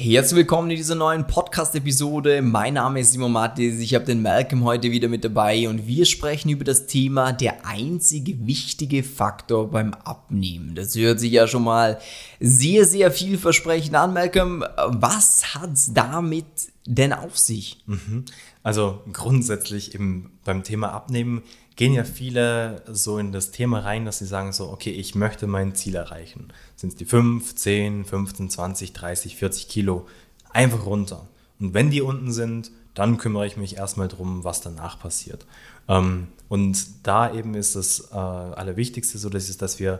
[0.00, 2.40] Herzlich willkommen in dieser neuen Podcast-Episode.
[2.40, 6.04] Mein Name ist Simon Mattis, ich habe den Malcolm heute wieder mit dabei und wir
[6.04, 10.76] sprechen über das Thema der einzige wichtige Faktor beim Abnehmen.
[10.76, 11.98] Das hört sich ja schon mal
[12.38, 14.64] sehr, sehr vielversprechend an, Malcolm.
[14.86, 16.46] Was hat's damit
[16.86, 17.82] denn auf sich?
[17.86, 18.24] Mhm.
[18.68, 21.40] Also grundsätzlich eben beim Thema Abnehmen
[21.76, 25.46] gehen ja viele so in das Thema rein, dass sie sagen so, okay, ich möchte
[25.46, 26.48] mein Ziel erreichen.
[26.76, 30.06] Sind es die 5, 10, 15, 20, 30, 40 Kilo?
[30.50, 31.26] Einfach runter.
[31.58, 35.46] Und wenn die unten sind, dann kümmere ich mich erstmal drum, was danach passiert.
[35.88, 39.98] Ähm, und da eben ist das äh, Allerwichtigste so, dass, ist, dass wir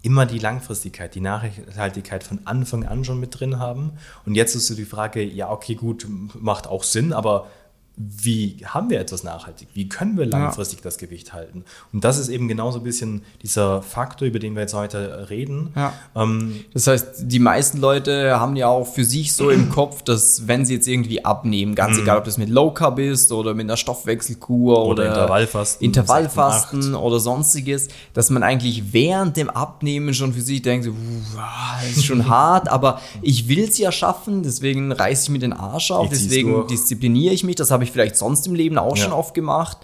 [0.00, 3.98] immer die Langfristigkeit, die Nachhaltigkeit von Anfang an schon mit drin haben.
[4.24, 6.06] Und jetzt ist so die Frage, ja, okay, gut,
[6.40, 7.48] macht auch Sinn, aber
[7.98, 9.68] wie haben wir etwas nachhaltig?
[9.74, 10.84] Wie können wir langfristig ja.
[10.84, 11.64] das Gewicht halten?
[11.92, 15.72] Und das ist eben genauso ein bisschen dieser Faktor, über den wir jetzt heute reden.
[15.74, 15.92] Ja.
[16.14, 20.46] Ähm, das heißt, die meisten Leute haben ja auch für sich so im Kopf, dass
[20.46, 22.04] wenn sie jetzt irgendwie abnehmen, ganz mhm.
[22.04, 26.94] egal, ob das mit Low Carb ist oder mit einer Stoffwechselkur oder, oder Intervallfasten, Intervallfasten
[26.94, 30.92] oder sonstiges, dass man eigentlich während dem Abnehmen schon für sich denkt, so,
[31.82, 35.52] das ist schon hart, aber ich will es ja schaffen, deswegen reiße ich mir den
[35.52, 38.96] Arsch auf, deswegen diszipliniere ich mich, das habe ich ich vielleicht sonst im Leben auch
[38.96, 39.04] ja.
[39.04, 39.78] schon oft gemacht.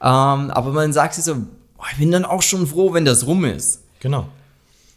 [0.00, 3.26] Ähm, aber man sagt sich so, boah, ich bin dann auch schon froh, wenn das
[3.26, 3.82] rum ist.
[4.00, 4.28] Genau.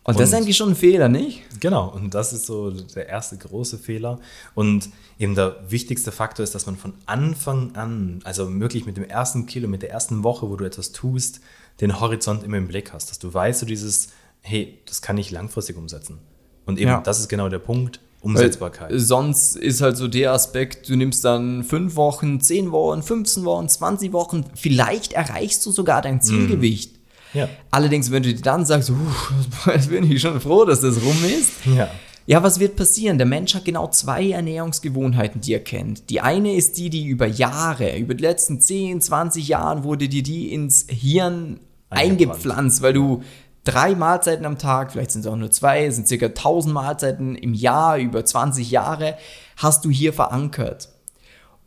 [0.04, 1.44] Und, und das ist eigentlich schon ein Fehler, nicht?
[1.60, 4.20] Genau, und das ist so der erste große Fehler.
[4.56, 4.90] Und
[5.20, 9.46] eben der wichtigste Faktor ist, dass man von Anfang an, also wirklich mit dem ersten
[9.46, 11.40] Kilo, mit der ersten Woche, wo du etwas tust,
[11.82, 13.12] den Horizont immer im Blick hast.
[13.12, 14.10] Dass du weißt, so dieses,
[14.42, 16.18] hey, das kann ich langfristig umsetzen.
[16.66, 17.02] Und eben, ja.
[17.02, 18.00] das ist genau der Punkt.
[18.22, 18.92] Umsetzbarkeit.
[18.92, 23.44] Weil sonst ist halt so der Aspekt, du nimmst dann fünf Wochen, zehn Wochen, 15
[23.46, 26.94] Wochen, 20 Wochen, vielleicht erreichst du sogar dein Zielgewicht.
[27.34, 27.38] Mm.
[27.38, 27.50] Ja.
[27.72, 28.92] Allerdings, wenn du dir dann sagst,
[29.66, 31.66] jetzt bin ich schon froh, dass das rum ist.
[31.66, 31.90] Ja.
[32.28, 33.18] Ja, was wird passieren?
[33.18, 36.10] Der Mensch hat genau zwei Ernährungsgewohnheiten, die er kennt.
[36.10, 40.22] Die eine ist die, die über Jahre, über die letzten 10, 20 Jahren wurde dir
[40.22, 43.24] die ins Hirn eingepflanzt, weil du
[43.64, 47.54] drei Mahlzeiten am Tag, vielleicht sind es auch nur zwei, sind circa 1000 Mahlzeiten im
[47.54, 49.18] Jahr, über 20 Jahre,
[49.58, 50.90] hast du hier verankert.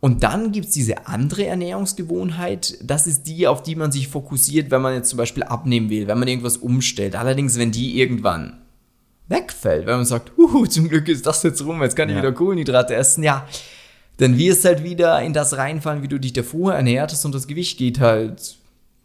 [0.00, 4.71] Und dann gibt es diese andere Ernährungsgewohnheit, das ist die, auf die man sich fokussiert,
[4.71, 7.16] wenn man jetzt zum Beispiel abnehmen will, wenn man irgendwas umstellt.
[7.16, 8.59] Allerdings, wenn die irgendwann
[9.28, 12.21] wegfällt, wenn man sagt, uh, zum Glück ist das jetzt rum, jetzt kann ich ja.
[12.21, 13.47] wieder Kohlenhydrate essen, ja,
[14.19, 17.34] dann wirst du halt wieder in das reinfallen, wie du dich davor ernährt hast und
[17.34, 18.59] das Gewicht geht halt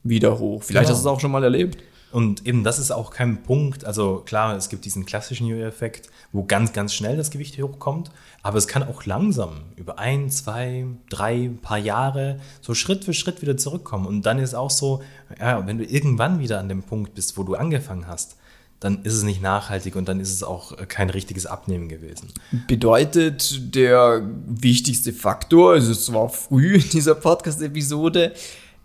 [0.03, 0.63] wieder hoch.
[0.63, 0.97] Vielleicht genau.
[0.97, 1.81] hast du es auch schon mal erlebt.
[2.11, 6.43] Und eben das ist auch kein Punkt, also klar, es gibt diesen klassischen Jojo-Effekt, wo
[6.43, 8.09] ganz, ganz schnell das Gewicht hochkommt,
[8.41, 13.41] aber es kann auch langsam über ein, zwei, drei, paar Jahre so Schritt für Schritt
[13.41, 14.07] wieder zurückkommen.
[14.07, 15.03] Und dann ist auch so,
[15.39, 18.37] ja, wenn du irgendwann wieder an dem Punkt bist, wo du angefangen hast,
[18.79, 22.29] dann ist es nicht nachhaltig und dann ist es auch kein richtiges Abnehmen gewesen.
[22.67, 28.33] Bedeutet, der wichtigste Faktor, also es war früh in dieser Podcast-Episode,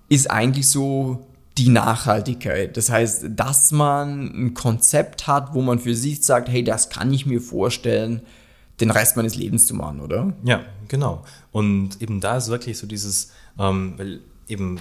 [0.08, 1.24] ist eigentlich so
[1.58, 2.76] die Nachhaltigkeit.
[2.76, 7.12] Das heißt, dass man ein Konzept hat, wo man für sich sagt, hey, das kann
[7.12, 8.22] ich mir vorstellen,
[8.80, 10.32] den Rest meines Lebens zu machen, oder?
[10.42, 11.24] Ja, genau.
[11.52, 14.80] Und eben da ist wirklich so dieses, ähm, eben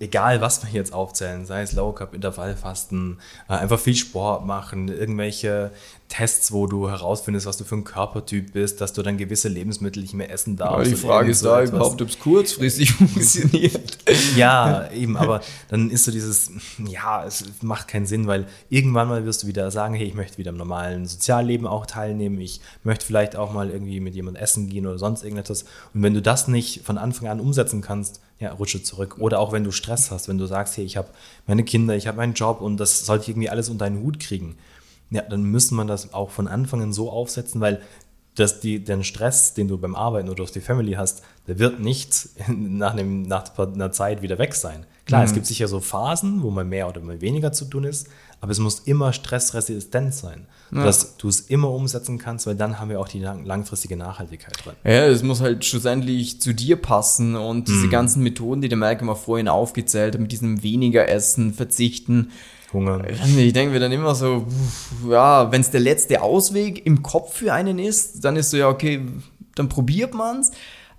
[0.00, 3.18] egal was wir jetzt aufzählen, sei es Low Carb, Intervallfasten,
[3.48, 5.70] äh, einfach viel Sport machen, irgendwelche
[6.12, 10.02] Tests, wo du herausfindest, was du für ein Körpertyp bist, dass du dann gewisse Lebensmittel
[10.02, 10.90] nicht mehr essen darfst.
[10.90, 11.70] Ja, die Frage ist so da etwas.
[11.70, 13.96] überhaupt, ob es kurzfristig funktioniert.
[14.36, 16.50] Ja, eben, aber dann ist so dieses,
[16.86, 20.36] ja, es macht keinen Sinn, weil irgendwann mal wirst du wieder sagen, hey, ich möchte
[20.36, 24.68] wieder im normalen Sozialleben auch teilnehmen, ich möchte vielleicht auch mal irgendwie mit jemandem essen
[24.68, 25.64] gehen oder sonst irgendetwas.
[25.94, 29.16] Und wenn du das nicht von Anfang an umsetzen kannst, ja, rutsche zurück.
[29.18, 31.08] Oder auch wenn du Stress hast, wenn du sagst, hey, ich habe
[31.46, 34.20] meine Kinder, ich habe meinen Job und das sollte ich irgendwie alles unter einen Hut
[34.20, 34.56] kriegen
[35.12, 37.80] ja, dann müsste man das auch von Anfang an so aufsetzen, weil
[38.34, 41.80] dass die, den Stress, den du beim Arbeiten oder durch die Family hast, der wird
[41.80, 44.86] nicht nach, einem, nach einer Zeit wieder weg sein.
[45.04, 45.26] Klar, mhm.
[45.26, 48.08] es gibt sicher so Phasen, wo mal mehr oder mal weniger zu tun ist,
[48.40, 50.84] aber es muss immer stressresistent sein, ja.
[50.84, 54.74] dass du es immer umsetzen kannst, weil dann haben wir auch die langfristige Nachhaltigkeit drin.
[54.84, 57.90] Ja, es muss halt schlussendlich zu dir passen und diese mhm.
[57.90, 62.30] ganzen Methoden, die der Malcolm auch vorhin aufgezählt hat, mit diesem weniger Essen, Verzichten,
[62.72, 63.02] Hunger.
[63.08, 64.46] Ich denke mir dann immer so,
[65.08, 68.68] ja, wenn es der letzte Ausweg im Kopf für einen ist, dann ist so, ja,
[68.68, 69.06] okay,
[69.54, 70.50] dann probiert man es.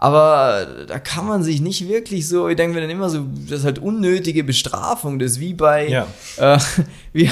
[0.04, 3.60] Aber da kann man sich nicht wirklich so, ich denke mir dann immer so, das
[3.60, 5.18] ist halt unnötige Bestrafung.
[5.18, 6.08] Das ist wie bei, Ja.
[6.36, 6.60] äh,
[7.14, 7.30] wie,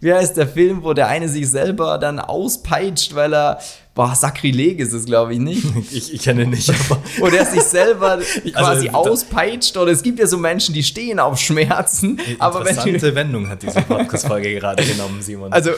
[0.00, 3.58] wie heißt der Film, wo der eine sich selber dann auspeitscht, weil er,
[3.96, 5.64] boah, Sakrileg ist es, glaube ich, nicht.
[5.90, 8.20] Ich, ich kenne nicht, aber Wo der sich selber
[8.54, 9.76] quasi da- auspeitscht.
[9.76, 12.20] Oder es gibt ja so Menschen, die stehen auf Schmerzen.
[12.38, 15.52] Aber wenn interessante Wendung hat diese Podcast-Folge gerade genommen, Simon.
[15.52, 15.70] also,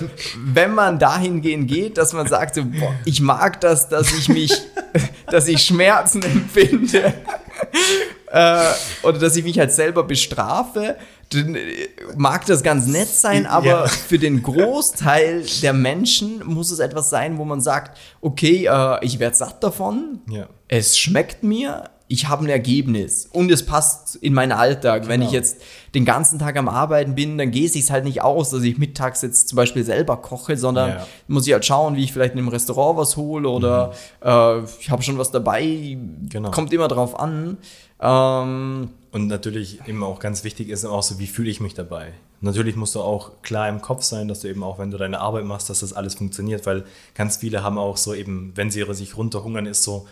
[0.44, 4.52] wenn man dahingehend geht, dass man sagt, so, boah, ich mag das, dass ich mich,
[5.30, 7.14] dass ich Schmerzen empfinde,
[8.30, 8.64] äh,
[9.02, 10.96] oder dass ich mich halt selber bestrafe,
[11.30, 13.86] dann äh, mag das ganz nett sein, aber Ja.
[13.86, 19.18] für den Großteil der Menschen muss es etwas sein, wo man sagt, okay, äh, ich
[19.18, 20.46] werde satt davon, Ja.
[20.68, 25.08] es schmeckt mir, ich habe ein Ergebnis und es passt in meinen Alltag.
[25.08, 25.26] Wenn Genau.
[25.26, 25.60] ich jetzt
[25.94, 29.22] den ganzen Tag am Arbeiten bin, dann gehe es halt nicht aus, dass ich mittags
[29.22, 31.06] jetzt zum Beispiel selber koche, sondern Ja.
[31.26, 33.92] muss ich halt schauen, wie ich vielleicht in einem Restaurant was hole oder
[34.24, 35.98] äh, ich habe schon was dabei.
[36.28, 36.50] Genau.
[36.52, 37.56] Kommt immer drauf an.
[38.00, 42.12] Ähm, Und natürlich eben auch ganz wichtig ist auch so, wie fühle ich mich dabei?
[42.42, 45.20] Natürlich musst du auch klar im Kopf sein, dass du eben auch, wenn du deine
[45.20, 48.84] Arbeit machst, dass das alles funktioniert, weil ganz viele haben auch so eben, wenn sie
[48.92, 50.06] sich runterhungern, ist so,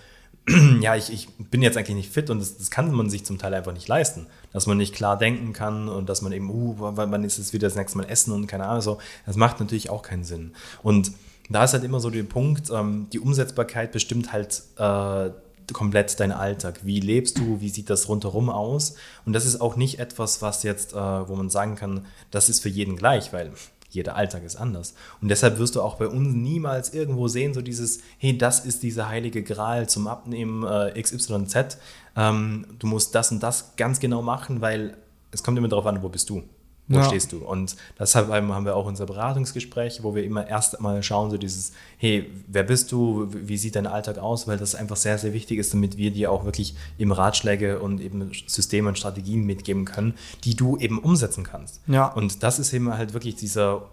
[0.80, 3.38] ja, ich, ich bin jetzt eigentlich nicht fit und das, das kann man sich zum
[3.38, 6.74] Teil einfach nicht leisten, dass man nicht klar denken kann und dass man eben, uh,
[6.78, 9.88] wann ist es wieder das nächste Mal essen und keine Ahnung, so, das macht natürlich
[9.88, 10.52] auch keinen Sinn.
[10.82, 11.12] Und
[11.48, 15.30] da ist halt immer so der Punkt, ähm, die Umsetzbarkeit bestimmt halt äh,
[15.72, 16.80] komplett dein Alltag.
[16.82, 17.60] Wie lebst du?
[17.60, 18.96] Wie sieht das rundherum aus?
[19.24, 22.60] Und das ist auch nicht etwas, was jetzt, äh, wo man sagen kann, das ist
[22.60, 23.52] für jeden gleich, weil
[23.94, 24.94] jeder Alltag ist anders.
[25.20, 28.82] Und deshalb wirst du auch bei uns niemals irgendwo sehen, so dieses, hey, das ist
[28.82, 31.78] dieser heilige Gral zum Abnehmen äh, XYZ.
[32.16, 34.96] Ähm, du musst das und das ganz genau machen, weil
[35.30, 36.42] es kommt immer darauf an, wo bist du?
[36.86, 37.04] Wo Ja.
[37.04, 37.38] stehst du?
[37.38, 41.72] Und deshalb haben wir auch unser Beratungsgespräch, wo wir immer erst mal schauen, so dieses,
[41.96, 43.26] hey, wer bist du?
[43.30, 44.46] Wie sieht dein Alltag aus?
[44.46, 48.00] Weil das einfach sehr, sehr wichtig ist, damit wir dir auch wirklich eben Ratschläge und
[48.02, 50.14] eben Systeme und Strategien mitgeben können,
[50.44, 51.80] die du eben umsetzen kannst.
[51.86, 52.06] Ja.
[52.08, 53.88] Und das ist eben halt wirklich dieser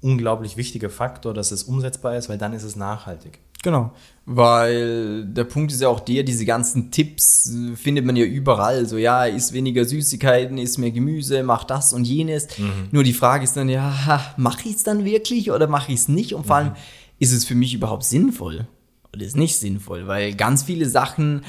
[0.00, 3.40] unglaublich wichtige Faktor, dass es umsetzbar ist, weil dann ist es nachhaltig.
[3.62, 3.92] Genau,
[4.24, 8.86] weil der Punkt ist ja auch der, diese ganzen Tipps äh, findet man ja überall.
[8.86, 12.46] So, ja, isst weniger Süßigkeiten, isst mehr Gemüse, mach das und jenes.
[12.92, 16.08] Nur die Frage ist dann, ja, mache ich es dann wirklich oder mache ich es
[16.08, 16.34] nicht?
[16.34, 16.72] Und vor allem,
[17.18, 18.68] ist es für mich überhaupt sinnvoll
[19.12, 20.06] oder ist nicht sinnvoll?
[20.06, 21.42] Weil ganz viele Sachen,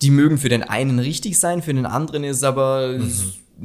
[0.00, 2.98] die mögen für den einen richtig sein, für den anderen ist aber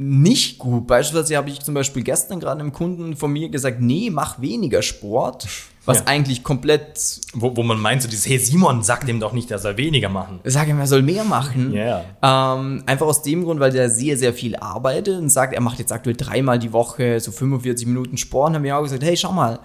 [0.00, 0.86] nicht gut.
[0.86, 4.80] Beispielsweise habe ich zum Beispiel gestern gerade einem Kunden von mir gesagt, nee, mach weniger
[4.80, 5.48] Sport,
[5.84, 6.04] was Ja.
[6.06, 9.58] eigentlich komplett Wo, wo man meint, so dieses, hey Simon, sag dem doch nicht, er
[9.58, 10.38] soll weniger machen.
[10.44, 11.72] sage ihm, er soll mehr machen.
[11.72, 12.04] Ja.
[12.22, 15.80] Ähm, einfach aus dem Grund, weil der sehr, sehr viel arbeitet und sagt, er macht
[15.80, 18.50] jetzt aktuell dreimal die Woche so 45 Minuten Sport.
[18.50, 19.58] Und haben wir auch gesagt, hey, schau mal,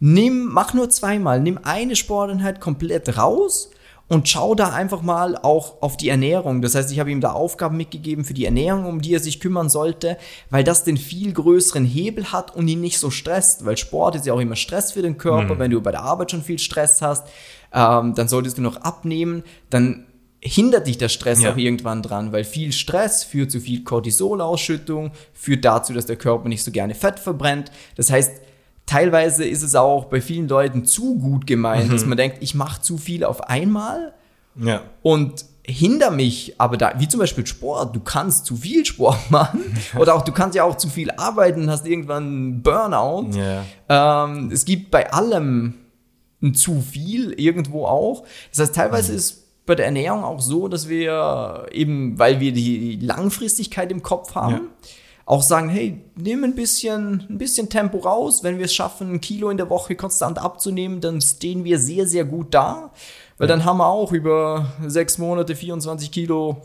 [0.00, 3.70] nimm, mach nur zweimal, nimm eine Sporteinheit komplett raus
[4.08, 6.62] und schau da einfach mal auch auf die Ernährung.
[6.62, 9.38] Das heißt, ich habe ihm da Aufgaben mitgegeben für die Ernährung, um die er sich
[9.38, 10.16] kümmern sollte,
[10.50, 14.26] weil das den viel größeren Hebel hat und ihn nicht so stresst, weil Sport ist
[14.26, 15.58] ja auch immer Stress für den Körper.
[15.58, 17.26] Wenn du bei der Arbeit schon viel Stress hast,
[17.74, 20.06] ähm, dann solltest du noch abnehmen, dann
[20.40, 21.52] hindert dich der Stress Ja.
[21.52, 26.48] auch irgendwann dran, weil viel Stress führt zu viel Cortisolausschüttung, führt dazu, dass der Körper
[26.48, 27.70] nicht so gerne Fett verbrennt.
[27.96, 28.32] Das heißt,
[28.88, 32.80] teilweise ist es auch bei vielen Leuten zu gut gemeint, dass man denkt, ich mache
[32.82, 34.14] zu viel auf einmal
[34.56, 34.80] Ja.
[35.02, 39.60] und hinder mich, aber da, wie zum Beispiel Sport, du kannst zu viel Sport machen
[39.98, 43.28] oder auch du kannst ja auch zu viel arbeiten und hast irgendwann einen Burnout.
[43.36, 44.24] Ja.
[44.24, 45.74] Ähm, es gibt bei allem
[46.42, 48.24] ein zu viel irgendwo auch.
[48.50, 52.96] Das heißt, teilweise ist bei der Ernährung auch so, dass wir eben, weil wir die
[53.02, 54.60] Langfristigkeit im Kopf haben, Ja.
[55.28, 58.42] Auch sagen, hey, nimm ein bisschen, ein bisschen Tempo raus.
[58.42, 62.06] Wenn wir es schaffen, ein Kilo in der Woche konstant abzunehmen, dann stehen wir sehr,
[62.06, 62.92] sehr gut da.
[63.36, 66.62] Weil dann haben wir auch über sechs Monate 24 Kilo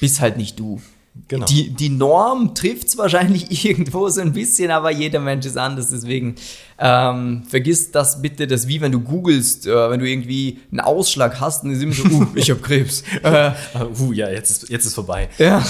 [0.00, 0.80] bist halt nicht du.
[1.28, 1.44] Genau.
[1.44, 5.90] Die, die Norm trifft es wahrscheinlich irgendwo so ein bisschen, aber jeder Mensch ist anders.
[5.90, 6.36] Deswegen
[6.78, 11.38] ähm, vergiss das bitte, dass wie wenn du googelst, äh, wenn du irgendwie einen Ausschlag
[11.38, 13.04] hast, dann ist immer so, uh, ich habe Krebs.
[13.22, 13.52] Äh,
[14.00, 15.28] uh, ja, jetzt ist, jetzt ist vorbei.
[15.38, 15.64] Ja.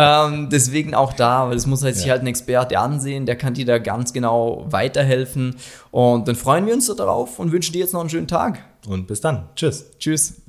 [0.00, 2.00] Ähm, deswegen auch da, weil es muss halt ja.
[2.00, 5.56] sich halt ein Experte ansehen, der kann dir da ganz genau weiterhelfen.
[5.90, 8.60] Und dann freuen wir uns darauf und wünschen dir jetzt noch einen schönen Tag.
[8.86, 9.48] Und bis dann.
[9.56, 9.86] Tschüss.
[9.98, 10.40] Tschüss.